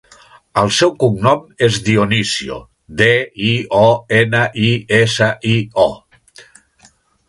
[0.61, 2.57] El seu cognom és Dionisio:
[3.03, 3.11] de,
[3.53, 3.85] i, o,
[4.25, 5.57] ena, i, essa, i,
[5.89, 6.87] o.